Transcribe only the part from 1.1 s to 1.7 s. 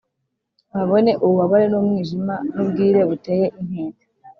ububabare